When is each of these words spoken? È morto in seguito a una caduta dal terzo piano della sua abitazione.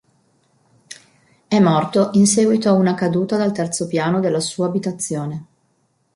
È 1.47 1.59
morto 1.59 2.09
in 2.13 2.25
seguito 2.25 2.69
a 2.69 2.73
una 2.73 2.95
caduta 2.95 3.37
dal 3.37 3.51
terzo 3.51 3.85
piano 3.85 4.19
della 4.19 4.39
sua 4.39 4.65
abitazione. 4.65 5.45